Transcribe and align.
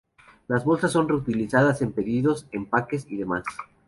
Las 0.47 0.65
bolsas 0.65 0.91
son 0.93 1.07
reutilizadas 1.07 1.83
en 1.83 1.91
pedidos, 1.91 2.47
empaques 2.51 3.05
y 3.07 3.17
demás. 3.17 3.43